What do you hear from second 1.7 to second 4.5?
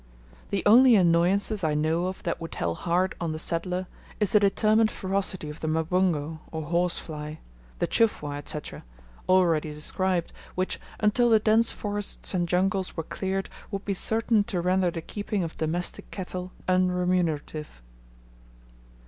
know of that would tell hard on the settler is the